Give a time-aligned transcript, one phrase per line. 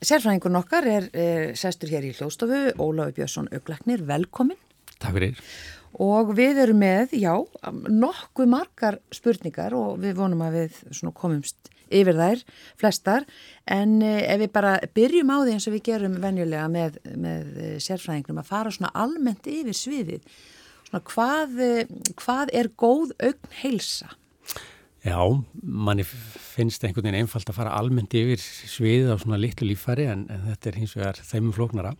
[0.00, 4.56] Sérfræðingun okkar er, er sestur hér í hljóstofu, Óláfi Björnsson Ögleknir, velkomin.
[4.96, 5.42] Takk fyrir.
[6.00, 7.34] Og við erum með, já,
[7.68, 10.78] nokkuð margar spurningar og við vonum að við
[11.18, 12.44] komumst yfir þær,
[12.80, 13.26] flestar,
[13.68, 17.50] en eh, ef við bara byrjum á því eins og við gerum venjulega með, með
[17.58, 20.38] eh, sérfræðingnum að fara svona almennt yfir sviðið,
[20.86, 21.92] svona hvað, eh,
[22.22, 24.14] hvað er góð augn heilsa?
[25.00, 25.16] Já,
[25.62, 30.26] manni finnst einhvern veginn einfalt að fara almennt yfir sviðið á svona litlu lífari en,
[30.28, 31.94] en þetta er hins vegar þeimum flóknara.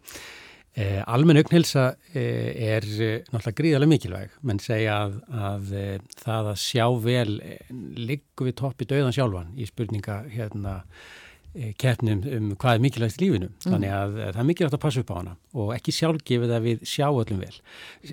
[0.79, 6.51] Eh, almenn auknhelsa eh, er eh, náttúrulega gríðarlega mikilvæg, menn segja að, að eh, það
[6.53, 10.77] að sjá vel eh, liggur við topp í döðan sjálfan í spurninga hérna
[11.57, 13.51] eh, keppnum um hvað er mikilvægt í lífinu.
[13.51, 13.67] Mm.
[13.67, 16.89] Þannig að það er mikilvægt að passa upp á hana og ekki sjálfgefið að við
[16.93, 17.55] sjá öllum vel,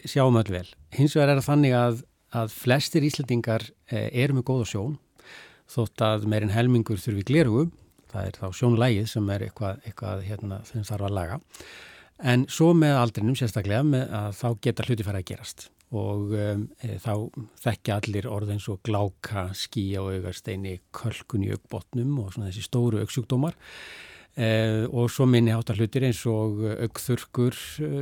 [0.08, 0.68] sjáum öll vel.
[0.98, 2.06] Hins vegar er það þannig að
[2.36, 4.98] að flestir íslendingar eh, eru með góða sjón
[5.72, 7.68] þótt að meirinn helmingur þurfi glerugu,
[8.12, 11.40] það er þá sjónlægið sem er eitthvað, eitthvað hérna, sem þarf að laga.
[12.18, 15.68] En svo með aldrinum sérstaklega með að þá geta hluti fara að gerast.
[15.96, 17.12] Og um, e, þá
[17.64, 22.66] þekkja allir orð eins og gláka, skíja og augarsteini, kölkun í augbotnum og svona þessi
[22.66, 23.56] stóru augsjúkdómar.
[24.38, 24.48] E,
[24.88, 27.60] og svo minni hátar hlutir eins og augþurkur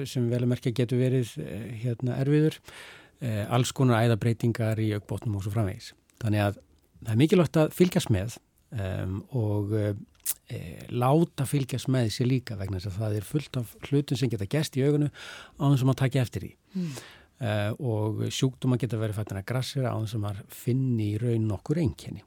[0.08, 2.62] sem vel að merkja getur verið e, hérna erfiður.
[2.62, 5.94] eh, alls konar æðabreitingar í augbótnum og svo framvegis.
[6.22, 6.60] Þannig að
[7.06, 8.38] það er mikilvægt að fylgjast með
[8.76, 13.76] um, og eh, láta fylgjast með sér líka vegna þess að það er fullt af
[13.90, 16.52] hlutum sem geta gæst í augunu á þess að maður takja eftir í.
[16.76, 16.96] Mm.
[17.36, 21.50] Uh, og sjúkdóma geta verið fættin að grassera á þess að maður finni í raun
[21.50, 22.24] nokkur einkenni.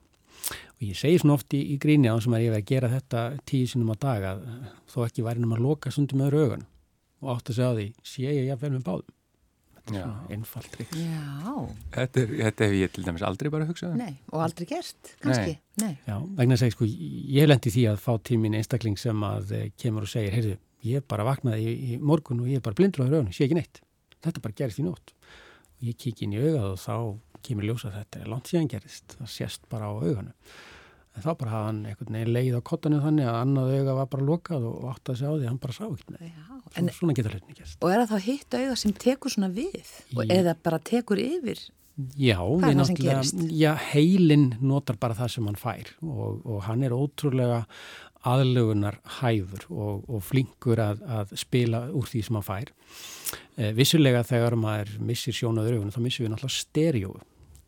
[0.79, 2.91] Og ég segi svona oft í, í gríni á þess að maður er að gera
[2.93, 4.43] þetta tíu sinum á dag að
[4.93, 6.67] þó ekki væri náma að loka sundum öðru augun
[7.19, 9.18] og átt að segja á því, sé ég jafnvel með báðum
[10.35, 10.95] einfalt trikk.
[11.95, 14.03] Þetta, þetta hef ég til dæmis aldrei bara hugsað um.
[14.03, 15.57] Nei, og aldrei gert, kannski.
[15.81, 15.85] Nei.
[15.85, 15.93] Nei.
[16.09, 19.53] Já, vegna að segja, sko, ég hef lendið því að fá tímin einstakling sem að
[19.59, 20.57] eh, kemur og segir, heyrðu,
[20.89, 23.59] ég bara vaknaði í, í morgun og ég er bara blindur á rauninu, sé ekki
[23.59, 23.83] neitt.
[24.25, 25.15] Þetta bara gerist í nótt.
[25.79, 26.97] Og ég kík inn í augað og þá
[27.47, 30.35] kemur ljósa þetta er langt síðan gerist, það sést bara á auganu
[31.19, 34.11] en þá bara hafði hann einhvern veginn leið á kottanu þannig að annað auga var
[34.13, 36.29] bara lokað og átti að segja á því hann bara sá ekkert með
[36.69, 39.93] svona, svona getur hlutinni gæst Og er það þá hitt auga sem tekur svona við?
[40.17, 41.65] Og eða bara tekur yfir?
[42.15, 43.41] Já, hvað er það sem gerist?
[43.59, 47.65] Já, heilin notar bara það sem hann fær og, og hann er ótrúlega
[48.29, 52.71] aðlögunar hæfur og, og flinkur að, að spila úr því sem hann fær.
[53.59, 57.19] Eh, Vissulega þegar maður missir sjónaður augun þá missir við náttúrulega stereóu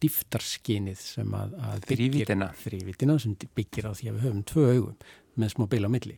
[0.05, 2.33] dýftarskinið sem að, að byggir
[2.65, 4.97] þrývítina sem byggir á því að við höfum tvö augum
[5.41, 6.17] með smá beila á milli.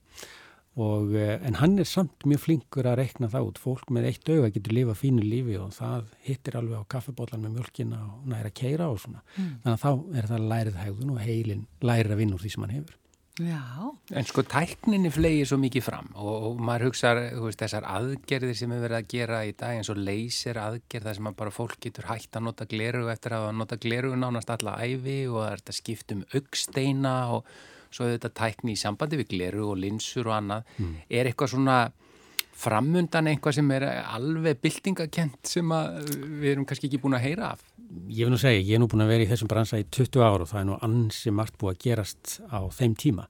[0.81, 3.59] Og, eh, en hann er samt mjög flinkur að rekna það út.
[3.61, 7.59] Fólk með eitt auga getur lifa fínu lífi og það hittir alveg á kaffebólan með
[7.59, 9.21] mjölkina og næra keira og svona.
[9.37, 9.53] Mm.
[9.61, 12.65] þannig að þá er það lærið hægðun og heilin lærið að vinna úr því sem
[12.65, 12.99] hann hefur
[13.43, 13.91] Já.
[14.13, 17.13] En sko tækninni flegir svo mikið fram og, og maður hugsa
[17.59, 21.31] þessar aðgerðir sem við verðum að gera í dag eins og leysir aðgerð þar sem
[21.41, 25.41] bara fólk getur hægt að nota gleru eftir að nota gleru nánast alla æfi og
[25.41, 27.53] það er þetta skipt um augsteina og
[27.93, 30.71] svo er þetta tækni í sambandi við gleru og linsur og annað.
[30.79, 30.95] Mm.
[31.13, 31.81] Er eitthvað svona
[32.63, 37.65] framundan eitthvað sem er alveg byltingakent sem við erum kannski ekki búin að heyra af?
[38.09, 40.23] Ég vil nú segja, ég er nú búin að vera í þessum bransa í 20
[40.25, 43.27] ára og það er nú ansi margt búið að gerast á þeim tíma.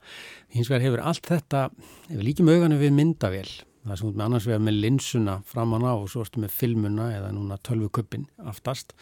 [0.55, 1.63] Hins vegar hefur allt þetta,
[2.09, 3.49] hefur líki möganu við myndavél,
[3.83, 7.09] það er svona með annars vegar með linsuna framan á og svo erstu með filmuna
[7.17, 8.95] eða núna tölvuköppin aftast,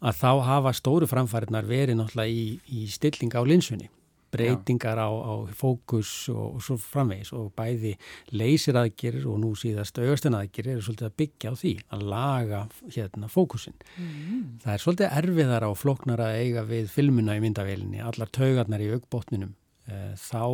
[0.00, 3.90] að þá hafa stóru framfæriðnar verið náttúrulega í, í stilling á linsunni
[4.34, 7.94] breytingar á, á fókus og, og svo framvegis og bæði
[8.34, 12.62] leysir aðgerir og nú síðast augastin aðgerir er svolítið að byggja á því að laga
[12.96, 13.78] hérna fókusin.
[13.96, 14.42] Mm.
[14.64, 18.90] Það er svolítið erfiðar á floknar að eiga við filmuna í myndavélinni, allar taugarnar í
[18.96, 19.54] augbótninum
[19.88, 20.44] eh, þá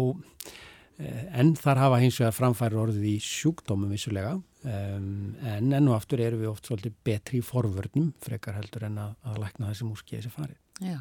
[1.01, 5.97] eh, en þar hafa hins vegar framfæri orðið í sjúkdómum vissulega um, en enn og
[5.97, 9.89] aftur eru við oft svolítið betri í forvörnum frekar heldur en að, að lækna þessi
[9.89, 10.59] múski þessi farið.
[10.81, 10.97] Já,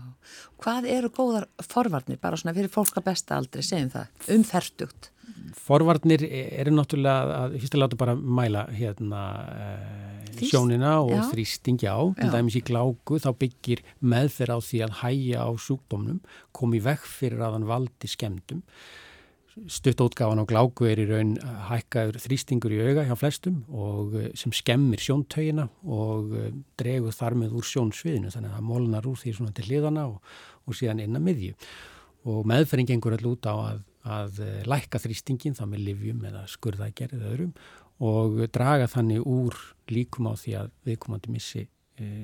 [0.60, 5.10] hvað eru góðar forvarnir, bara svona fyrir fólk að besta aldrei, segjum það, umferstugt?
[5.56, 9.22] Forvarnir eru náttúrulega að, fyrst að láta bara mæla hérna
[9.54, 11.22] uh, sjónina og Já.
[11.32, 16.20] þrýstingi á, til dæmis í gláku, þá byggir meðferð á því að hæja á sjúkdómnum,
[16.52, 18.66] komi vekk fyrir að hann valdi skemdum
[19.68, 21.34] Stuttótgáfan á gláku er í raun
[21.70, 27.38] hækkaður þrýstingur í auga hjá flestum og eh, sem skemmir sjóntögina og eh, dregur þar
[27.42, 28.30] með úr sjónsviðinu.
[28.34, 30.20] Þannig að það molnar úr því svona til hliðana og,
[30.70, 31.58] og síðan inn að miðju.
[32.30, 33.82] Og meðferðing gengur alltaf út á að,
[34.20, 37.54] að eh, lækka þrýstingin þá með livjum eða skurðagerð eða öðrum
[38.10, 39.58] og draga þannig úr
[39.92, 41.66] líkum á því að viðkomandi missi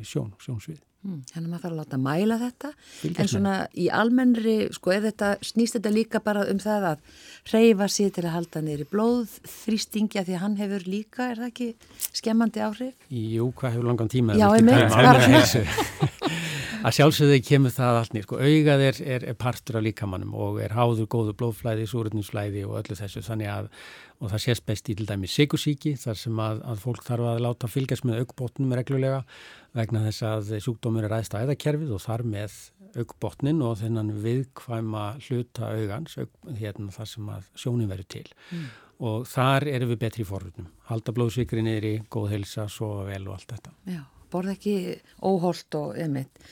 [0.04, 0.82] sjón, sjónsvið.
[1.06, 3.76] Mm, þannig að maður þarf að láta mæla þetta Fylgjast en svona með.
[3.78, 7.04] í almennri sko er þetta, snýst þetta líka bara um það að
[7.52, 11.52] reyfa sér til að halda neyri blóð þrýstingja því að hann hefur líka, er það
[11.52, 11.68] ekki
[12.10, 13.06] skemmandi áhrif?
[13.14, 14.34] Jú, hvað hefur langan tíma?
[14.34, 16.10] Já, ég meint bara
[16.86, 20.60] að sjálfsögðu kemur það allt nýr sko, augað er, er, er partur af líkamannum og
[20.62, 23.24] er háður góðu blóðflæði, súröðninsflæði og öllu þessu.
[23.26, 23.70] Þannig að
[24.22, 27.42] og það sést best í til dæmi sigursíki þar sem að, að fólk þarf að
[27.44, 29.20] láta fylgjast með augbótnum reglulega
[29.76, 32.56] vegna þess að sjúkdómur er aðeins æðakerfið og þar með
[32.96, 38.28] augbótnin og þennan viðkvæma hluta augans aug, hérna þar sem að sjónin verður til.
[38.56, 38.66] Mm.
[39.04, 43.26] og þar erum við betri í forröndum halda blóðsvíkri niður í góð helsa, sofa vel
[43.28, 43.76] og allt þetta.
[43.92, 44.04] Já
[44.36, 44.76] borð ekki
[45.26, 46.44] óholt og emitt.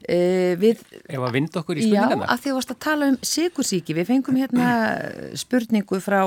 [0.00, 2.26] E, við, Ef að vind okkur í spurningana?
[2.26, 3.96] Já, að því að þú varst að tala um sigursíki.
[3.96, 4.68] Við fengum hérna
[5.40, 6.20] spurningu frá,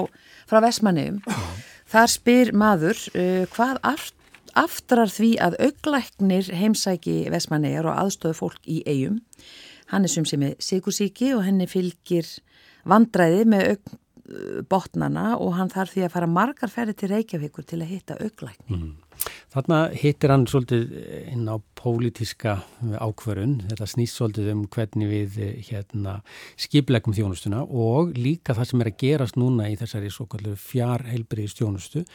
[0.49, 1.21] frá Vesmanegum.
[1.93, 4.15] Þar spyr maður uh, hvað aft,
[4.59, 9.21] aftrar því að auglæknir heimsæki Vesmanegjar og aðstöðu fólk í eigum.
[9.93, 12.29] Hann er sem sem er sigursíki og henni fylgir
[12.89, 13.99] vandræði með aug
[14.69, 18.77] botnana og hann þarf því að fara margar ferði til Reykjavíkur til að hitta auglækni.
[18.77, 18.93] Mm.
[19.53, 20.93] Þarna hittir hann svolítið
[21.29, 22.55] inn á pólitiska
[23.03, 25.37] ákverun, þetta snýst svolítið um hvernig við
[25.67, 26.15] hérna,
[26.57, 30.09] skiplegum þjónustuna og líka það sem er að gerast núna í þessari
[30.63, 32.05] fjarheilbriðis þjónustu,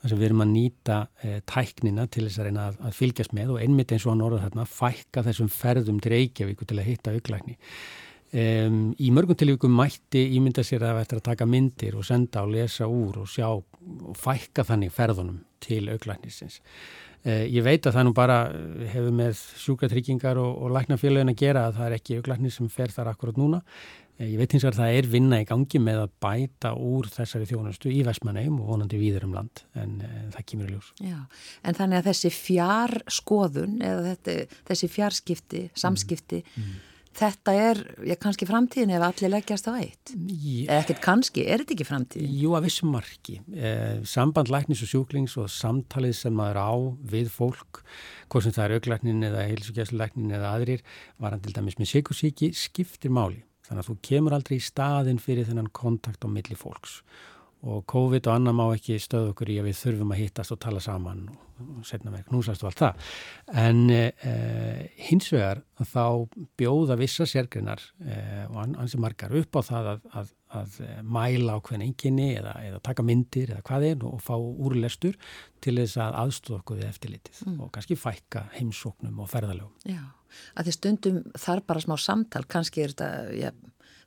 [0.00, 3.36] þar sem við erum að nýta e, tæknina til þess að reyna að, að fylgjast
[3.36, 6.90] með og einmitt eins og hann orða þarna fækka þessum ferðum til Reykjavíkur til að
[6.90, 7.58] hitta auglækni.
[8.28, 12.42] Um, í mörgum tilvíkum mætti ímynda sér að það ættir að taka myndir og senda
[12.44, 16.58] og lesa úr og sjá og fækka þannig ferðunum til auglæknisins.
[17.24, 18.36] Uh, ég veit að það nú bara
[18.92, 22.92] hefur með sjúkatryggingar og, og læknafélagin að gera að það er ekki auglæknis sem fer
[22.92, 23.62] þar akkurat núna.
[24.18, 27.08] Uh, ég veit hins vegar að það er vinna í gangi með að bæta úr
[27.14, 30.92] þessari þjónustu í Vestmanneum og vonandi víður um land en uh, það kýmur í ljós.
[31.00, 31.16] Já,
[31.64, 36.68] en þannig að þessi fjarskoðun eða þetta, þessi fjarskipti, samskipti mm.
[36.68, 36.84] Mm
[37.16, 41.74] þetta er, já kannski framtíðin ef allir leggjast á eitt eða ekkert kannski, er þetta
[41.76, 42.36] ekki framtíðin?
[42.42, 43.38] Jú, að vissum marki.
[43.54, 46.72] Eh, samband læknis og sjúklings og samtalið sem maður á
[47.14, 47.82] við fólk,
[48.28, 50.84] hvort sem það er auglæknin eða heilsugjæslulæknin eða aðrir
[51.18, 53.42] var hann til dæmis með sikursíki skiptir máli.
[53.68, 57.02] Þannig að þú kemur aldrei í staðin fyrir þennan kontakt á milli fólks
[57.66, 60.60] og COVID og annað má ekki stöðu okkur í að við þurfum að hittast og
[60.62, 61.24] tala saman
[61.58, 63.06] og setna með knúsast og allt það.
[63.64, 66.28] En eh, hins vegar þá
[66.60, 71.64] bjóða vissa sérgrinnar eh, og ansi margar upp á það að, að, að mæla á
[71.66, 75.18] hvern enginni eða, eða taka myndir eða hvað er og fá úrlestur
[75.64, 77.58] til þess að aðstóða okkur við eftirlitið mm.
[77.64, 79.74] og kannski fækka heimsóknum og ferðalögum.
[79.88, 80.04] Já,
[80.54, 83.50] að því stundum þarf bara smá samtal, kannski er þetta, já,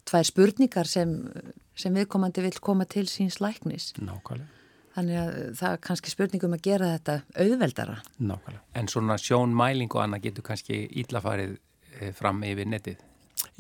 [0.10, 1.14] tvær spurningar sem,
[1.78, 3.92] sem viðkomandi vil koma til síns læknis.
[4.00, 4.50] Nákvæmlega.
[4.92, 7.98] Þannig að það er kannski spurningum að gera þetta auðveldara.
[8.20, 8.64] Nákvæmlega.
[8.76, 13.06] En svona sjónmæling og annað getur kannski íllafarið eh, fram yfir netið?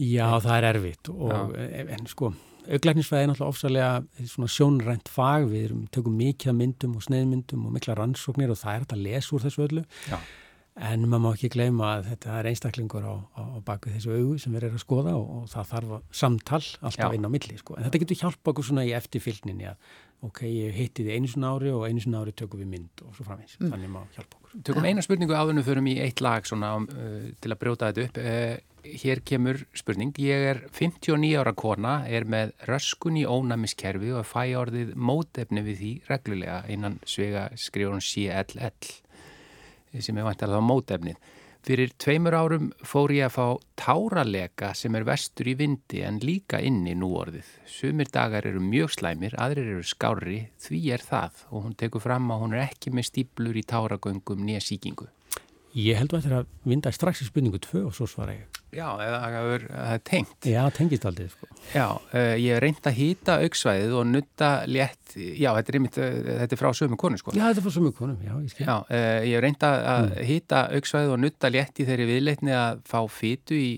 [0.02, 1.86] Já, það er erfitt og Já.
[1.96, 2.34] en sko,
[2.68, 8.54] auglæknisfæði er náttúrulega ofsalega sjónrænt fag, við tökum mikið myndum og sneiðmyndum og mikla rannsóknir
[8.54, 9.86] og það er þetta að lesa úr þessu öllu.
[10.12, 10.20] Já.
[10.79, 14.53] En maður má ekki gleyma að þetta er einstaklingur á, á baku þessu augu sem
[14.53, 17.18] við erum að skoða og, og það þarf samtal alltaf Já.
[17.18, 17.57] inn á milli.
[17.59, 17.75] Sko.
[17.75, 19.91] En þetta getur hjálpa okkur svona í eftirfylgninni að
[20.29, 23.13] ok, ég hitti þið einu svona ári og einu svona ári tökum við mynd og
[23.18, 23.57] svo framins.
[23.59, 23.73] Mm.
[23.73, 24.56] Þannig má hjálpa okkur.
[24.69, 28.21] Tökum eina spurningu áðunum förum í eitt lag svona uh, til að brjóta þetta upp.
[28.23, 30.15] Uh, hér kemur spurning.
[30.23, 35.81] Ég er 59 ára kona, er með röskun í ónæmiskerfi og fæ orðið mótefni við
[35.83, 38.71] því reglulega innan svega skrifur hún CLL
[40.00, 41.18] sem er vantilega á mótefnið.
[41.62, 43.45] Fyrir tveimur árum fór ég að fá
[43.78, 47.52] táralega sem er vestur í vindi en líka inni nú orðið.
[47.69, 52.33] Sumir dagar eru mjög slæmir, aðrir eru skári, því er það og hún tekur fram
[52.33, 55.12] að hún er ekki með stíplur í táragöngum nýja síkingu.
[55.78, 58.60] Ég held að þetta er að vinda strax í spurningu tvö og svo svara ég.
[58.71, 59.66] Já, það er
[60.07, 60.47] tengt.
[60.47, 61.28] Já, tengist aldrei.
[61.31, 61.49] Sko.
[61.73, 65.99] Já, uh, ég hef reynd að hýta auksvæðið og nutta létt, já, þetta er, einmitt,
[65.99, 67.35] uh, þetta er frá sömu konu, sko.
[67.35, 68.66] Já, þetta er frá sömu konu, já, ég skil.
[68.66, 70.18] Já, uh, ég hef reynd að mm.
[70.31, 73.71] hýta auksvæðið og nutta létt í þeirri viðleitni að fá fytu í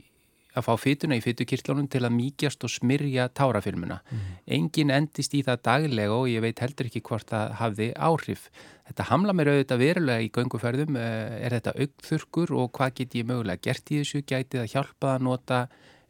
[0.54, 4.00] að fá fytuna í fytukirtlunum til að mýkjast og smyrja tárafilmuna.
[4.06, 4.28] Mm.
[4.60, 8.46] Engin endist í það daglega og ég veit heldur ekki hvort það hafði áhrif.
[8.84, 10.98] Þetta hamla mér auðvitað verulega í gönguferðum.
[11.00, 14.24] Eh, er þetta augþurkur og hvað get ég mögulega gert í þessu?
[14.28, 15.60] Gætið að hjálpa að nota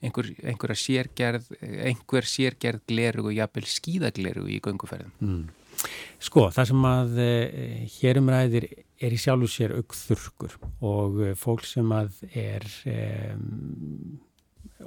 [0.03, 5.13] einhver, einhver sérgerð, einhver sérgerð gleru og jafnvel skíðagleru í gönguferðum?
[5.21, 5.45] Mm.
[6.23, 8.67] Sko, það sem að eh, hérum ræðir
[9.03, 12.69] er í sjálfu sér augþurkur og eh, fólk sem að er...
[12.89, 14.21] Um,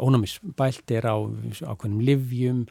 [0.02, 2.64] ónæmisbælt er á ákveðnum livjum,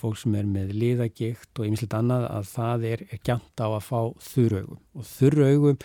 [0.00, 3.84] fólk sem er með liðagikt og einmitt annað að það er, er gænt á að
[3.86, 5.78] fá þurraugum og þurraugum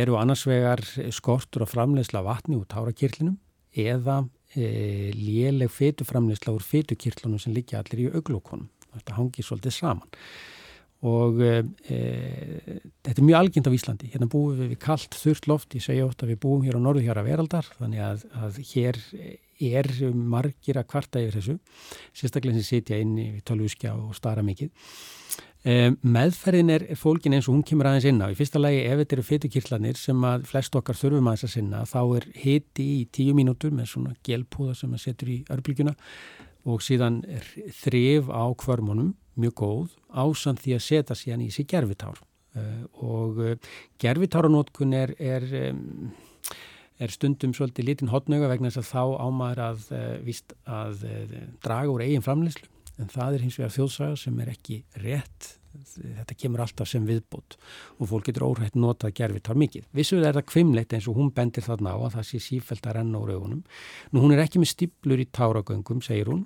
[0.00, 3.36] eru annars vegar skortur og framlegsla vatni úr tárakirlinum
[3.74, 4.22] eða
[4.56, 8.70] e, léleg fytuframlegsla úr fytukirlunum sem liggja allir í auglókonum.
[8.94, 10.10] Þetta hangir svolítið saman
[11.04, 11.54] og e,
[13.04, 14.10] þetta er mjög algjönd á Íslandi.
[14.14, 16.82] Hérna búum við við kallt þurft loft, ég segja að við búum hér á
[17.20, 19.00] að veraldar þannig að, að hér
[19.64, 21.58] er margir að kvarta yfir þessu,
[22.16, 24.72] sérstaklega sem sitja inn í tölvuskjá og stara mikið.
[25.64, 28.28] E, meðferðin er fólkin eins og hún kemur aðeins inn á.
[28.28, 31.84] Í fyrsta lagi ef þetta eru fytukirklanir sem að flest okkar þurfum aðeins að sinna
[31.88, 35.94] þá er hiti í tíu mínútur með svona gelpúða sem að setur í örbylgjuna
[36.68, 37.22] og síðan
[37.80, 43.40] þrif á kvörmunum mjög góð ásand því að setja síðan í sig gerfitár uh, og
[43.42, 45.48] uh, gerfitáranótkun er, er,
[46.98, 51.04] er stundum svolítið lítinn hotnöga vegna þess að þá ámaður að, uh, víst, að
[51.64, 52.70] draga úr eigin framleyslu
[53.02, 57.56] en það er hins vegar þjóðsaga sem er ekki rétt þetta kemur alltaf sem viðbútt
[57.98, 59.88] og fólk getur óhætt notað gerfitar mikið.
[59.96, 62.96] Vissulega er það kvimleitt eins og hún bendir þarna á að það sé sífælt að
[62.98, 63.64] renna úr augunum.
[64.12, 66.44] Nú hún er ekki með stiplur í táragöngum, segir hún.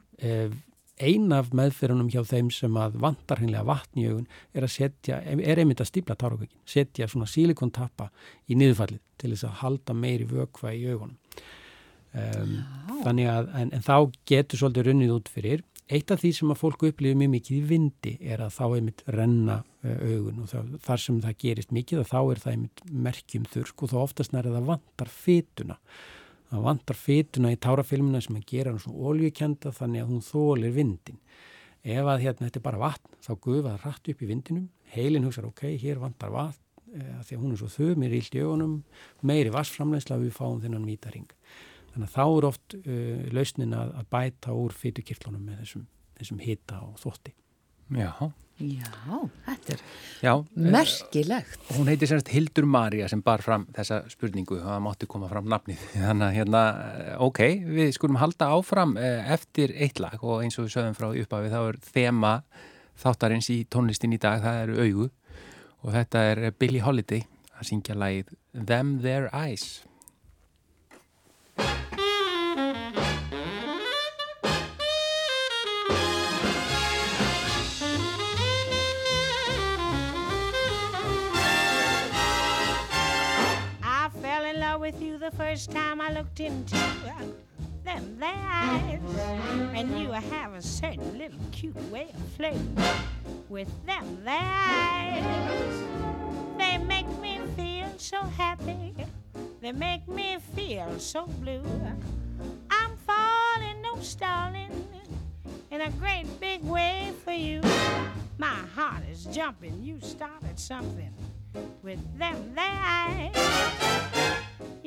[1.04, 5.20] Ein af meðferðunum hjá þeim sem að vantar hennilega vatn í augun er að setja,
[5.22, 8.10] er einmitt að stipla táragöngin, setja svona sílikontappa
[8.48, 11.16] í niðurfallið til þess að halda meiri vökva í augunum.
[12.18, 12.54] Um,
[13.04, 16.58] þannig að, en, en þá getur svolítið runnið út fyrir Eitt af því sem að
[16.60, 20.74] fólku upplifir mjög mikið í vindi er að þá einmitt renna eh, augun og það,
[20.84, 24.34] þar sem það gerist mikið og þá er það einmitt merkjum þurrk og þá oftast
[24.36, 25.78] það vantar fytuna.
[26.48, 30.72] Það vantar fytuna í tárafilmina sem að gera hann svona oljukenda þannig að hún þólir
[30.76, 31.18] vindin.
[31.84, 34.64] Ef að hérna þetta er bara vatn þá gufa það rætt upp í vindinum,
[34.94, 38.16] heilin hugsaður ok, hér vantar vatn e, því að hún er svo þau, mér er
[38.18, 38.74] ílt í augunum,
[39.28, 41.28] meiri vassframlegsla við fáum þennan vítaring.
[41.92, 45.86] Þannig að þá er oft uh, lausnin að, að bæta úr fytukirtlunum með þessum,
[46.20, 47.32] þessum hita og þótti.
[47.96, 48.12] Já.
[48.58, 49.82] Já, þetta er
[50.18, 51.60] Já, merkilegt.
[51.68, 55.28] Uh, hún heiti semst Hildur Marja sem bar fram þessa spurningu og það mátti koma
[55.30, 55.84] fram nafnið.
[55.94, 57.42] Þannig að hérna, eh, ok,
[57.78, 61.52] við skulum halda áfram uh, eftir eitt lag og eins og við sögum frá upphafi
[61.54, 62.32] þá er þema
[62.98, 65.08] þáttarins í tónlistin í dag, það eru augu
[65.86, 67.22] og þetta er Billie Holiday
[67.54, 69.84] að syngja lagið Them Their Eyes.
[85.38, 86.76] First time I looked into
[87.84, 89.00] them their eyes.
[89.72, 92.76] And you have a certain little cute way of flirting
[93.48, 95.22] with them their eyes.
[96.58, 98.94] They make me feel so happy.
[99.60, 101.62] They make me feel so blue.
[102.68, 104.88] I'm falling, no stalling,
[105.70, 107.60] in a great big way for you.
[108.38, 109.82] My heart is jumping.
[109.82, 111.14] You started something
[111.82, 114.37] with them eyes.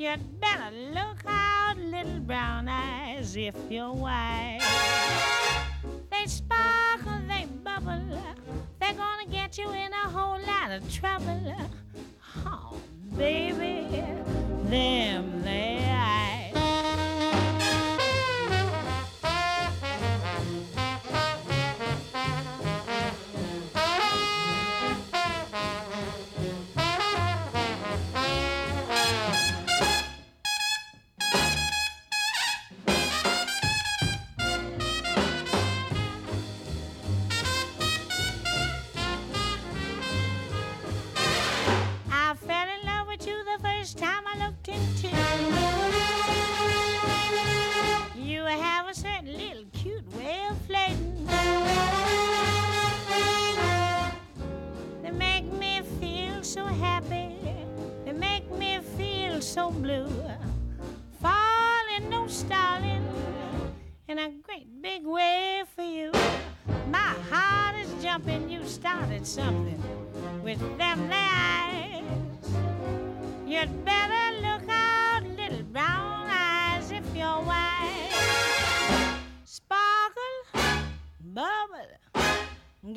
[0.02, 4.60] You'd better look out, little brown eyes, if you're wise.
[6.10, 8.02] They sparkle, they bubble,
[8.80, 11.54] they're gonna get you in a whole lot of trouble.
[12.44, 12.76] Oh,
[13.16, 13.86] baby,
[14.64, 15.71] them they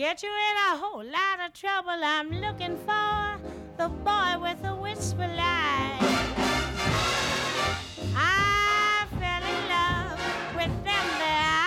[0.05, 1.97] Get you in a whole lot of trouble.
[2.03, 3.41] I'm looking for
[3.79, 5.97] the boy with the whisper line.
[8.13, 10.21] I fell in love
[10.59, 11.65] with them there.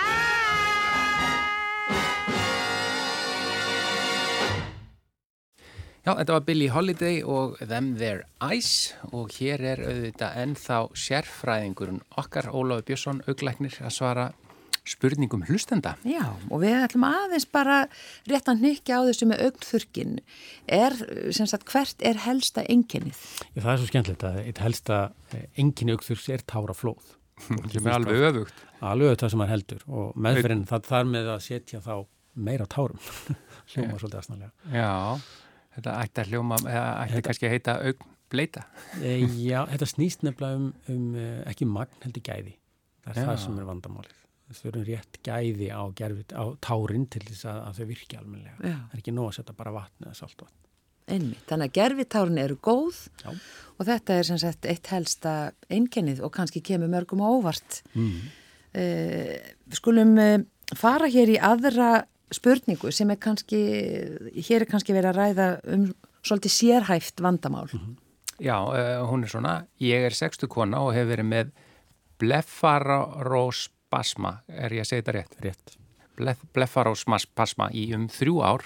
[6.05, 12.05] Já, þetta var Billie Holiday og Them Their Eyes og hér er auðvitað ennþá sérfræðingurinn
[12.15, 14.31] okkar, Óláfi Björnsson, auglæknir að svara
[14.89, 15.95] spurningum hlustenda.
[16.07, 17.79] Já, og við ætlum aðeins bara
[18.29, 20.17] rétt að nykja á þessu með augþurkin.
[20.65, 20.97] Er,
[21.35, 23.19] sem sagt, hvert er helsta enginnið?
[23.53, 24.99] Já, það er svo skemmtilegt að eitt helsta
[25.59, 27.15] enginni augþurks er táraflóð.
[27.71, 28.63] Sem er alveg öfugt.
[28.83, 31.93] Alveg öfugt það sem maður heldur og meðferðin það þarf með að setja þá
[32.49, 32.99] meira tárum.
[33.71, 34.49] Hljóma svolítið aðsnálega.
[34.73, 34.91] Já,
[35.77, 37.25] þetta ætti að hljóma, eða ætti þetta...
[37.29, 38.65] kannski að heita augbleita.
[38.99, 39.13] E,
[39.45, 41.19] já, þetta snýst nefnilega um, um
[41.49, 42.55] ekki magn heldur gæði.
[43.05, 43.29] Það er já.
[43.31, 44.18] það sem er vandamálið.
[44.49, 48.55] Þurfum rétt gæði á, gerfið, á tárin til þess að, að þau virki almenlega.
[48.57, 48.73] Já.
[48.73, 50.55] Það er ekki nóg að setja bara vatn eða saltvatn.
[51.09, 53.31] Einmitt, þannig að gerfitárin eru góð Já.
[53.33, 55.33] og þetta er sem sagt eitt helsta
[55.73, 57.79] einkennið og kannski kemur mörgum á óvart.
[57.97, 58.19] Mm.
[58.69, 59.33] Uh,
[59.73, 60.35] skulum uh,
[60.77, 62.03] fara hér í aðra
[62.33, 63.61] spurningu sem er kannski,
[64.37, 65.87] hér er kannski verið að ræða um
[66.21, 67.69] svolítið sérhæft vandamál.
[67.73, 67.97] Mm -hmm.
[68.39, 71.51] Já, uh, hún er svona, ég er sextu kona og hefur verið með
[73.89, 75.37] blefaróspasma, er ég að segja þetta rétt?
[75.41, 75.77] Rétt.
[76.17, 78.63] Blef, blefaróspasma í um þrjú ár.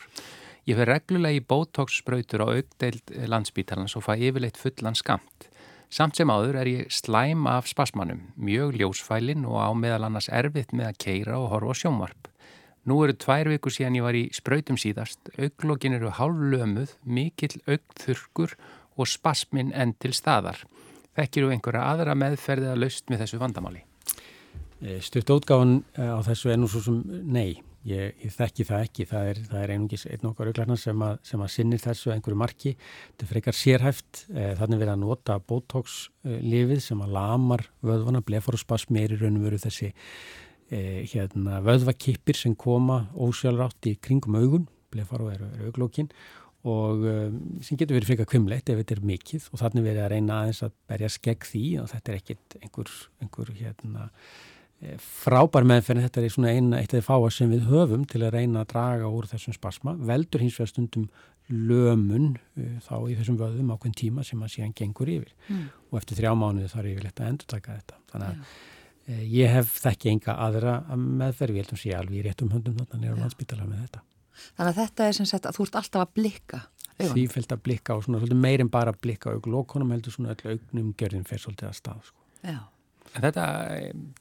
[0.65, 5.49] Ég fyrir reglulega í bótóksspröytur á augdeild landsbítalans og fæ yfirleitt fullan skamt.
[5.89, 10.73] Samt sem áður er ég slæm af spasmanum, mjög ljósfælin og á meðal annars erfitt
[10.73, 12.29] með að keira og horfa sjónvarp.
[12.89, 18.57] Nú eru tvær vikur síðan ég var í spröytum síðast, auglógin eru hálflömuð, mikill augþurkur
[18.97, 20.65] og spasmin enn til staðar.
[21.13, 23.85] Þekkir þú einhverja aðra meðferðið að laust með þessu vandamáli?
[24.83, 29.05] Eh, Stutt ótgáðan eh, á þessu ennú svo sem nei, ég, ég þekki það ekki.
[29.07, 32.73] Það er, það er einungis einn okkar auglarnar sem, sem að sinnir þessu einhverju marki.
[33.13, 39.05] Þetta er frekar sérhæft, eh, þannig verið að nota botox-lifið sem að lamar vöðvana, bleforspasmi
[39.05, 39.93] er í raunum veru þessi
[40.73, 46.07] hérna, vöðvakippir sem koma ósjálfrátt í kringum augun, blefar og eru, eru auglókin
[46.63, 50.11] og um, sem getur verið frika kvimleitt ef þetta er mikið og þannig verið að
[50.13, 54.07] reyna aðeins að berja skegg því og þetta er ekkit einhver, einhver hérna,
[54.99, 58.35] frábær meðferð, þetta er svona eina eitt af því fáa sem við höfum til að
[58.37, 61.07] reyna að draga úr þessum spasma, veldur hins vegar stundum
[61.49, 65.65] lömun uh, þá í þessum vöðum ákveðin tíma sem að síðan gengur yfir mm.
[65.91, 68.53] og eftir þrjá mánuði þarf yfirleitt að endur taka þetta þannig að ja.
[69.03, 72.77] Eh, ég hef þekki enga aðra meðferð, ég held að sé alveg í réttum höndum
[72.79, 74.03] þannig að landsbytala með þetta.
[74.55, 76.59] Þannig að þetta er sem sagt að þú ert alltaf að blikka.
[77.01, 80.53] Því fylgt að blikka og svona meirinn bara að blikka og lókonum heldur svona öll
[80.53, 82.07] augnum gjörðin fyrir svolítið að stað.
[82.07, 82.23] Sko.
[82.47, 82.61] Já.
[83.13, 83.45] Þetta,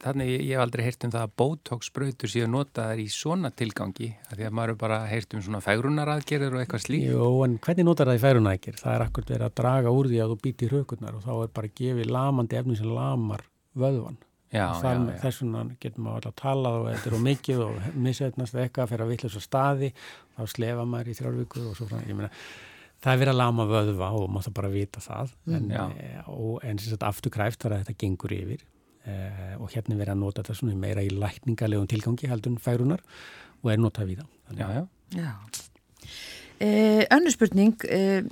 [0.03, 4.41] þannig ég hef aldrei heyrt um það að botox-spröytur séu notaðar í svona tilgangi, að
[4.41, 7.07] því að maður bara heyrt um svona fægrunaraðgerðir og eitthvað slíkt.
[7.15, 8.83] Jú, en hvernig notar það í fægrunaraðgerð?
[8.83, 11.55] Það er akkur verið að draga úr því að þú býti raukurnar og þá er
[11.57, 14.21] bara gefið lamandi efni sem lamar vöðvan.
[14.53, 15.15] Já, já, já.
[15.23, 19.05] Þess vegna getur maður alltaf að tala og þetta er ómikið og misveitnast eitthvað fyrir
[19.07, 19.89] að vittlust á staði
[20.37, 22.29] þá slefa maður í þrjárvíku og svo frá ég meina
[23.03, 25.73] það er verið að lama vöðva og maður þarf bara að vita það mm, en,
[25.73, 28.67] e, og, en sagt afturkræft var að þetta gengur yfir
[29.59, 33.03] og hérna verið að nota þetta svona meira í lækningalegum tilgangi heldur færunar
[33.63, 34.87] og er notað við það Já, já.
[35.17, 35.33] Já.
[36.61, 38.23] Eh, Önnur spurning eh,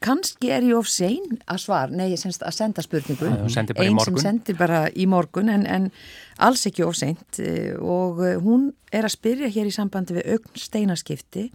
[0.00, 3.28] kannski er ég of sein að svar, nei, að senda spurningu.
[3.28, 5.88] Einn sem sendir bara í morgun en, en
[6.40, 7.40] alls ekki of seint.
[7.42, 11.48] Eh, og eh, hún er að spyrja hér í sambandi við augn steinaskipti.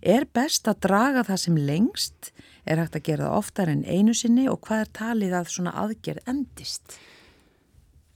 [0.00, 2.32] Er best að draga það sem lengst?
[2.68, 4.46] Er hægt að gera það oftar en einu sinni?
[4.50, 6.98] Og hvað er talið að svona aðgerð endist?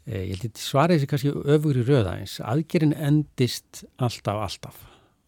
[0.04, 4.82] Eh, ég held að svara þessi kannski öfugur í röðaðins aðgerðin endist alltaf, alltaf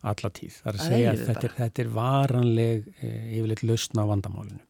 [0.07, 0.61] alla tíð.
[0.61, 4.61] Það er að segja að þetta er, þetta er varanleg e, yfirleitt lausna á vandamálinu.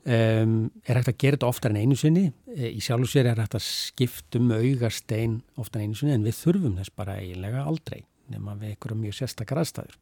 [0.00, 0.52] Um,
[0.88, 2.26] er hægt að gera þetta oftar en einu sinni.
[2.54, 6.28] E, í sjálf og sér er hægt að skiptum augastein oftar en einu sinni en
[6.28, 9.96] við þurfum þess bara eiginlega aldrei nema við einhverjum mjög sérstakar aðstæður.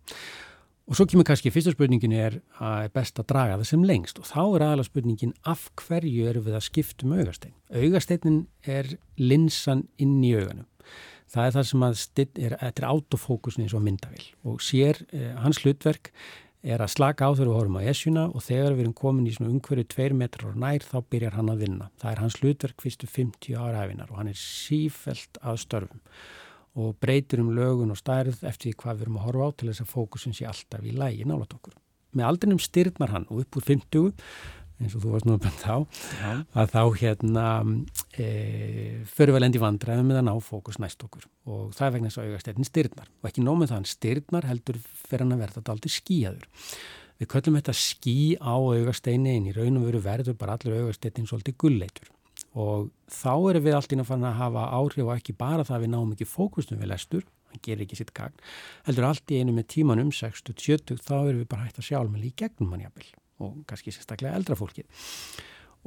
[0.88, 4.22] Og svo kemur kannski fyrsta spurningin er að er best að draga það sem lengst
[4.22, 7.52] og þá er aðalega spurningin af hverju eru við að skiptum augastein.
[7.68, 10.66] Augasteinin er linsan inn í auganum
[11.32, 15.32] það er það sem að er, þetta er autofókusin eins og myndavil og sér eh,
[15.42, 16.12] hans hlutverk
[16.68, 19.34] er að slaka á þegar við horfum á esjuna og þegar við erum komin í
[19.36, 21.86] svona umhverju tveir metrar og nær þá byrjar hann að vinna.
[22.00, 26.02] Það er hans hlutverk fyrstu 50 ára efinar og hann er sífelt að störfum
[26.78, 29.84] og breytir um lögun og stærð eftir hvað við erum að horfa á til þess
[29.84, 31.74] að fókusin sé alltaf í lægi nálat okkur.
[32.16, 34.14] Með aldrinum styrnar hann og upp úr 50
[34.78, 36.30] eins og þú varst nú að benda á Já.
[36.62, 37.46] að þá hérna
[38.14, 38.26] e,
[39.10, 42.30] fyrir vel endi vandræðum með að ná fókus næst okkur og það vegna þess að
[42.30, 46.46] augasteytin styrnar og ekki nómið þann styrnar heldur fyrir hann að verða þetta aldrei skíaður
[47.18, 51.26] við köllum þetta skí á augasteini en í raun og veru verður bara allir augasteytin
[51.26, 52.12] svolítið gulleitur
[52.58, 55.84] og þá erum við alltaf að fanna að hafa áhrif og ekki bara það að
[55.84, 58.36] við náum ekki fókustum við lestur hann gerir ekki sitt gagn,
[58.86, 62.00] heldur allt í einu með tíman um 60-70 þá erum við bara hægt að sjá
[62.00, 63.06] alveg í gegnum hann jafnvel.
[63.44, 65.06] Og kannski sérstaklega eldra fólkið.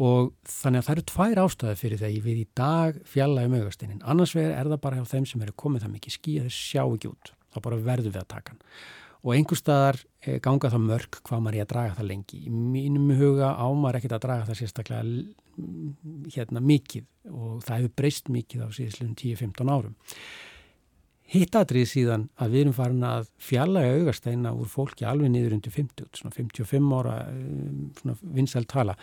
[0.01, 4.01] Og þannig að það eru tvær ástæði fyrir þegar við í dag fjalla um augastinin
[4.07, 6.57] annars vegar er það bara hjá þeim sem eru komið það mikið skí að þeir
[6.57, 7.33] sjá ekki út.
[7.51, 8.63] Þá bara verður við að taka hann.
[9.21, 12.39] Og einhver staðar eh, ganga það mörg hvað maður er að draga það lengi.
[12.47, 15.03] Í mínum huga ámar ekkert að draga það sérstaklega
[16.35, 19.95] hérna mikið og það hefur breyst mikið á síðan 10-15 árum
[21.31, 25.73] hittatrið síðan að við erum farin að fjalla í augasteina úr fólki alveg niður undir
[25.73, 28.97] 50, svona 55 ára um, svona vinsæl tala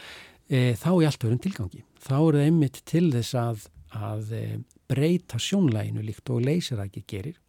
[0.49, 1.85] e, þá í allt öðrum tilgangi.
[2.05, 3.67] Þá er það einmitt til þess að,
[3.97, 4.45] að e,
[4.89, 7.41] breyta sjónlæginu líkt og leysir að ekki gerir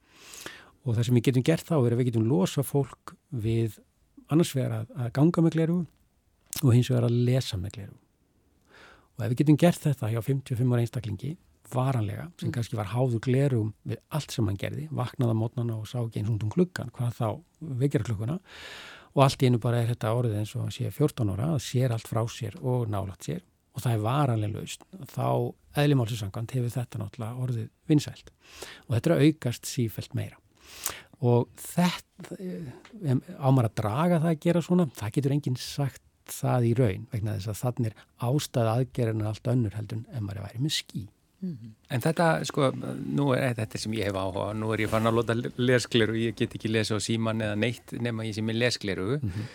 [0.85, 3.79] og það sem við getum gert þá er að við getum losa fólk við
[4.31, 5.79] annars vegar að, að ganga með gleru
[6.63, 7.97] og hins vegar að lesa með gleru.
[9.19, 11.35] Og ef við getum gert þetta hjá 55 ára einstaklingi
[11.69, 12.53] varanlega sem mm.
[12.55, 16.31] kannski var háður glerum við allt sem hann gerði, vaknaða mótnana og sá ekki eins
[16.31, 17.27] og um klukkan, hvað þá
[17.83, 18.39] vekjar klukkuna
[19.13, 21.93] og allt í einu bara er þetta orðið eins og sé 14 ára að sér
[21.93, 23.43] allt frá sér og nálat sér
[23.75, 25.27] og það er varanlega laust, þá
[25.79, 28.31] eðlimálsinsangant hefur þetta náttúrulega orðið vinsælt.
[28.87, 30.39] Og þetta er að aukast sífælt meira.
[31.19, 32.37] Og þetta
[33.37, 36.03] ámar að draga það að gera svona, það getur enginn sagt
[36.33, 40.41] það í raun vegna þess að þannig er ástæða aðgerðin allt önnur heldur en maður
[40.41, 41.07] er værið með ský
[41.39, 41.95] Mm -hmm.
[41.95, 42.71] En þetta, sko,
[43.15, 46.35] nú er þetta sem ég hef áhuga, nú er ég fann að lota leskleru, ég
[46.35, 49.45] get ekki lesa á síman eða neitt nema ég sem er leskleru mm -hmm.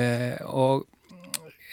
[0.00, 0.86] uh, og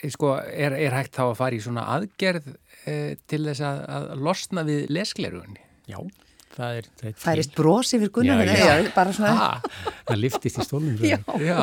[0.10, 2.48] sko, er, er hægt þá að fara í svona aðgerð
[2.88, 5.60] uh, til þess að, að losna við lesklerugunni?
[5.88, 5.98] Já,
[6.54, 6.90] það er...
[7.00, 9.48] Það er Færist bros yfir gunnar, eða bara svona...
[10.08, 11.00] Það liftist í stólum.
[11.04, 11.62] Já, Já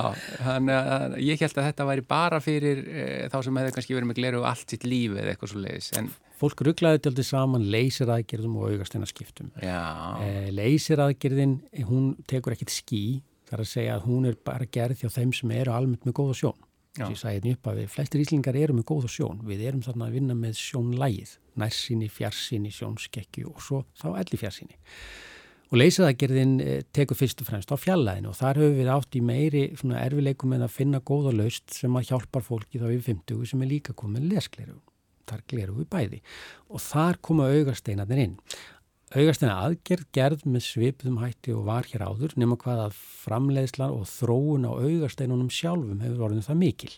[1.21, 4.43] ég held að þetta væri bara fyrir uh, þá sem hefur kannski verið með gleru
[4.49, 8.71] allt sitt lífi eða eitthvað svo leiðis, en fólk rugglaði til þess saman leysiraðgerðum og
[8.75, 9.51] augasteinarskiptum.
[9.61, 11.59] E, leysiraðgerðin,
[11.91, 13.05] hún tekur ekkit skí,
[13.51, 16.39] þar að segja að hún er bara gerð hjá þeim sem eru almennt með góða
[16.41, 16.59] sjón.
[16.99, 19.43] Að ég þetta upp að við, flestir íslingar eru með góða sjón.
[19.47, 24.79] Við erum þarna að vinna með sjónlægið, nærsinni, fjarsinni, sjónskekju og svo þá elli fjarsinni.
[25.71, 26.57] Og leysiraðgerðin
[26.91, 30.67] tekur fyrst og fremst á fjallaðinu og þar höfum við átt í meiri erfileikum en
[30.67, 34.27] að finna góða laust sem að hjálpar fólki þá við 50 sem er líka komið
[34.33, 34.81] leskleru
[35.31, 36.21] þar gleru við bæði
[36.67, 38.37] og þar koma augasteinarnir inn.
[39.11, 44.05] Augasteina aðgerð gerð með svipðum hætti og var hér áður nema hvað að framleiðslan og
[44.07, 46.93] þróun á augasteinunum sjálfum hefur orðin það mikil.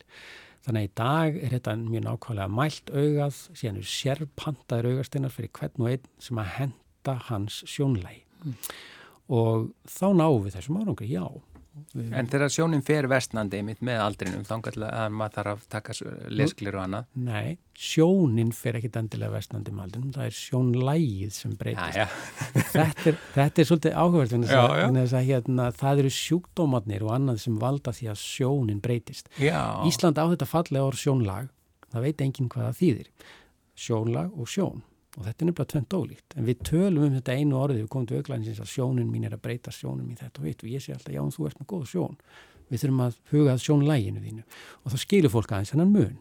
[0.67, 5.53] Þannig að í dag er þetta mjög nákvæmlega mælt augað, síðan eru sérpantaður augasteinar fyrir
[5.57, 8.21] hvern og einn sem að henda hans sjónlægi.
[8.45, 8.61] Mm.
[9.33, 11.25] Og þá náum við þessum árangri, já.
[12.13, 14.53] En þegar sjónin fer vestnandi mitt með aldrinum þá
[14.89, 15.95] að maður þarf að taka
[16.29, 17.07] lesklir og annað?
[17.25, 21.97] Nei, sjónin fer ekki endilega vestnandi með aldrinum, það er sjónlægið sem breytist.
[21.97, 22.63] Já, já.
[22.77, 23.99] þetta, er, þetta er svolítið
[24.37, 29.33] en þess að hérna, það eru sjúkdómatnir og annað sem valda því að sjónin breytist.
[29.41, 29.61] Já.
[29.89, 31.53] Ísland á þetta fallega orð sjónlag,
[31.89, 33.13] það veit enginn hvað það þýðir.
[33.83, 34.85] Sjónlag og sjón
[35.19, 36.37] og þetta er nefnilega tvönd ólíkt.
[36.37, 39.37] En við tölum um þetta einu orðið við komum til auklæðinsins að sjónin mín er
[39.37, 41.61] að breyta sjónin mín þetta og veit og ég sé alltaf já en þú ert
[41.61, 42.21] með góð sjón.
[42.73, 44.45] Við þurfum að huga að sjónlæginu þínu.
[44.83, 46.21] Og þá skilur fólk aðeins hennan mun.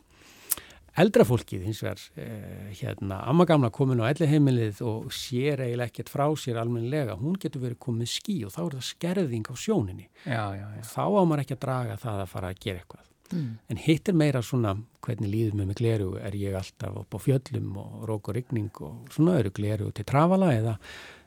[1.00, 5.88] Eldra fólkið hins vegar eh, hérna, amma gamla komin á elli heimilið og sér eiginlega
[5.88, 9.56] ekkert frá sér almenlega, hún getur verið komið skí og þá er það skerðing á
[9.56, 10.10] sjóninni.
[10.26, 10.84] Já, já, já.
[10.92, 13.50] þá ámar ekki að draga það að fara að gera eitthvað mm.
[13.72, 17.20] en hitt er meira svona hvernig líður með mig gleru er ég alltaf upp á
[17.24, 20.78] fjöllum og rók og rigning og svona eru gleru til trafala eða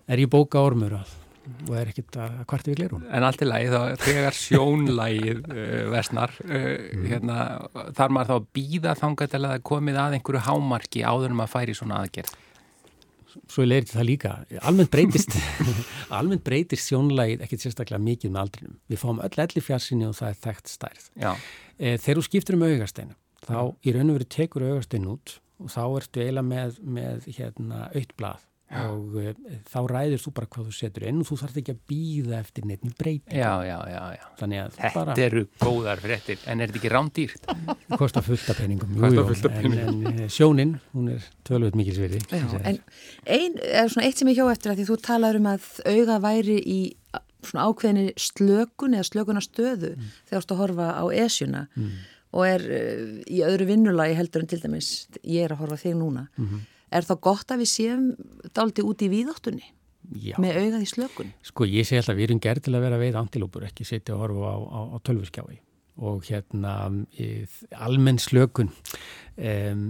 [0.06, 3.48] er ég bóka ormur að og er ekkit að kvarti við gleru En allt í
[3.48, 7.04] lagi þá þegar sjónlægið uh, versnar uh, mm.
[7.10, 7.38] hérna,
[7.96, 11.52] þar maður þá býða þangað til að það komið að einhverju hámarki áður um að
[11.52, 12.32] færi svona aðgerð
[13.50, 14.32] Svo ég leiri til það líka,
[14.68, 15.36] almennt breytist
[16.18, 18.78] almennt breytist sjónlægið ekkert sérstaklega mikið með aldrinum.
[18.90, 21.06] Við fáum öll elli fjarsinni og það er þekkt stærð.
[21.78, 23.62] E, þegar þú skiptur um augasteinu, þá Já.
[23.84, 28.16] í raun og veru tekur augasteinu út og þá ertu eiginlega með, með hérna, aukt
[28.18, 28.46] blað.
[28.72, 29.29] Og uh,
[29.68, 32.66] þá ræðir þú bara hvað þú setur inn og þú þarf ekki að býða eftir
[32.66, 33.37] með breyting.
[33.37, 34.24] Já, já, já.
[34.40, 35.16] Þetta bara...
[35.27, 37.46] eru góðar fréttir, en er þetta ekki rándýrt?
[38.00, 42.24] Kosta fullta penningum, jú, jú, en, en eh, sjónin, hún er tölvöld mikil sverði.
[42.35, 42.81] En
[43.29, 46.18] ein, er svona eitt sem ég hjá eftir að því þú talar um að auga
[46.24, 46.81] væri í
[47.44, 50.12] svona ákveðinni slökun eða slökunastöðu mm.
[50.24, 51.96] þegar þú ætti að horfa á esjuna mm.
[52.35, 56.00] og er uh, í öðru vinnulagi heldur en til dæmis ég er að horfa þig
[56.00, 56.31] núna.
[56.40, 58.07] Mm -hmm er þá gott að við séum
[58.57, 59.66] daldi út í víðáttunni
[60.20, 60.37] Já.
[60.42, 61.35] með augað í slökun?
[61.44, 64.24] Sko ég segi alltaf við erum gerð til að vera veið antilópur ekki setja og
[64.24, 65.61] horfa á, á, á tölvurskjái
[66.04, 66.74] og hérna
[67.87, 68.72] almenn slökun
[69.38, 69.85] um,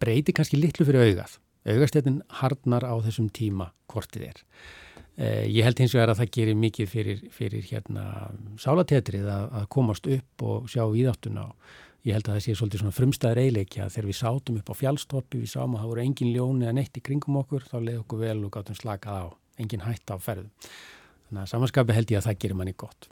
[0.00, 1.38] breyti kannski litlu fyrir augað
[1.70, 4.44] augastættin hardnar á þessum tíma hvortið er
[5.20, 8.04] Eh, ég held hins vegar að það gerir mikið fyrir, fyrir hérna
[8.62, 11.74] sálatetrið að, að komast upp og sjá íðáttuna og
[12.06, 15.40] ég held að það sé svolítið svona frumstæðar eiginleikja þegar við sátum upp á fjálstoppi,
[15.42, 18.22] við sáum að það voru engin ljóni eða neitt í kringum okkur, þá leiði okkur
[18.24, 19.26] vel og gáttum slakað á,
[19.60, 20.48] engin hætt á ferðu.
[21.28, 23.10] Þannig að samanskapi held ég að það gerir manni gott.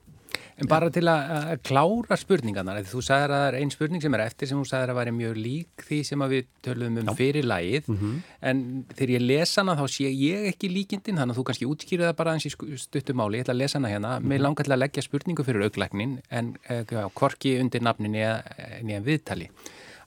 [0.59, 4.23] En bara til að klára spurningarnar, þú sagðið að það er einn spurning sem er
[4.25, 7.14] eftir sem þú sagðið að það væri mjög lík því sem við töluðum um Já.
[7.21, 8.16] fyrir lagið, mm -hmm.
[8.51, 12.09] en þegar ég lesa hana þá sé ég ekki líkindin, þannig að þú kannski útskýrið
[12.09, 14.29] það bara eins í stuttumáli, ég ætla að lesa hana hérna, mm -hmm.
[14.29, 19.51] mér langar til að leggja spurningu fyrir auglæknin en eh, hvorki undir nafnin eða viðtali.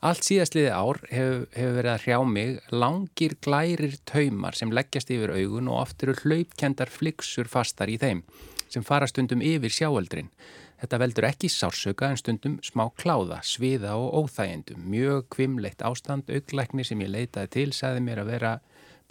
[0.02, 5.30] Allt síðastliði ár hefur hef verið að hrjá mig langir glærir taumar sem leggjast yfir
[5.30, 8.24] augun og oft eru hlaupkendar fliksur fastar í þeim
[8.72, 10.32] sem fara stundum yfir sjáöldrin.
[10.82, 14.82] Þetta veldur ekki sársöka en stundum smá kláða, sviða og óþægendum.
[14.90, 18.56] Mjög kvimleitt ástand, auglækni sem ég leitaði til, sagði mér að vera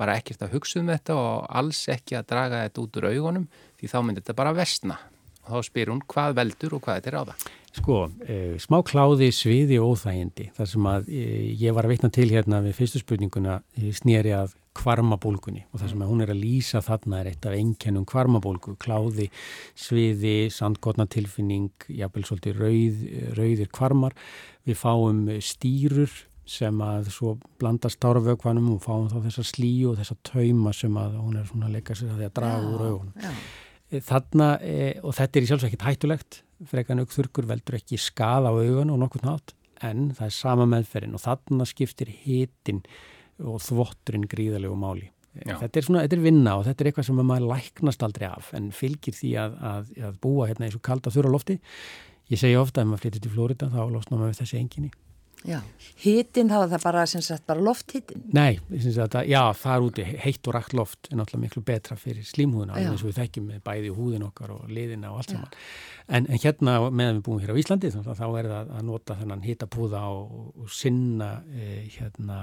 [0.00, 3.48] bara ekkert að hugsa um þetta og alls ekki að draga þetta út úr augunum
[3.78, 4.98] því þá myndir þetta bara vestna.
[5.44, 7.50] Og þá spyr hún hvað veldur og hvað þetta er á það.
[7.70, 10.48] Sko, eh, smá kláði, sviði og óþægindi.
[10.56, 14.32] Það sem að eh, ég var að vitna til hérna við fyrstu spurninguna eh, snýri
[14.34, 18.06] að kvarmabólgunni og það sem að hún er að lýsa þarna er eitt af einkennum
[18.10, 19.28] kvarmabólgu, kláði,
[19.78, 23.06] sviði, sandgotnatilfinning, jafnvel svolítið rauð,
[23.38, 24.18] rauðir kvarmar.
[24.66, 26.10] Við fáum stýrur
[26.50, 31.18] sem að svo blandast tárafögvanum og fáum þá þessa slíu og þessa tauma sem að
[31.22, 33.34] hún er svona að leika sér að því að draga úr augunum.
[33.90, 34.52] Þarna,
[35.02, 39.24] og þetta er í sjálfsveikit hættulegt frekan aukþurkur veldur ekki skada á augun og nokkur
[39.26, 39.54] nátt
[39.86, 42.82] en það er sama meðferðin og þarna skiptir hitin
[43.40, 45.08] og þvotturinn gríðalegu máli.
[45.30, 48.50] Þetta er, svona, þetta er vinna og þetta er eitthvað sem maður læknast aldrei af
[48.58, 51.56] en fylgir því að, að, að búa hérna í svo kalda þurra lofti.
[52.30, 54.90] Ég segja ofta ef maður flyttir til Flórida þá losna maður þessi enginni.
[55.48, 55.60] Já,
[56.02, 57.04] hittin þá er það bara,
[57.48, 58.24] bara lofthittin?
[58.36, 62.26] Nei, að, já, það er úti, heitt og rægt loft er náttúrulega miklu betra fyrir
[62.28, 65.54] slímhúðina eins og við þekkjum með bæði húðin okkar og liðina og allt saman.
[66.10, 69.46] En, en hérna meðan við búum hér á Íslandi þá er það að nota þennan
[69.46, 72.40] hittapúða og, og sinna eh, hérna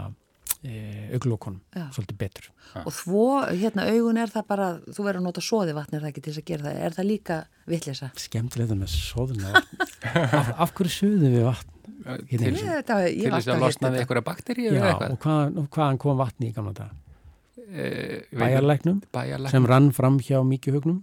[0.63, 0.81] e,
[1.13, 1.61] auglókonum
[1.93, 2.49] svolítið betur.
[2.81, 6.11] Og þvó, hérna augun er það bara, þú verður að nota sóði vatn er það
[6.15, 8.11] ekki til þess að gera það, er það líka vittlisa?
[8.25, 11.76] Skemmt með sóðuna af, af hverju suðum við vatn?
[12.27, 12.53] Til, til
[13.31, 16.95] þess að losna við einhverja bakteríu Já, og hvað, hvaðan kom vatni í gamla dag?
[17.67, 17.85] E,
[18.31, 19.01] Bæjarleiknum
[19.51, 20.99] sem rann fram hjá mikið hugnum?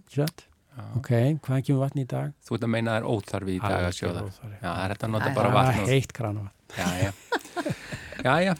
[0.97, 1.11] Ok,
[1.45, 2.33] hvað kemur vatni í dag?
[2.43, 4.23] Þú veit að meina það er óþarfi í dag að sjóða.
[4.27, 5.69] Já, það er þetta að nota bara vatn.
[5.69, 6.49] Það er heitt vatn.
[6.75, 7.11] Já, já.
[8.25, 8.53] Já, já.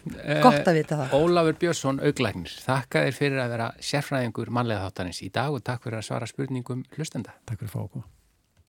[0.44, 1.14] Gott að vita það.
[1.18, 2.52] Ólafur Björnsson, auglæknir.
[2.62, 6.28] Þakka þér fyrir að vera sérfræðingur mannlega þáttanins í dag og takk fyrir að svara
[6.30, 7.34] spurningum hlustenda.
[7.48, 8.04] Takk fyrir að fá okkur.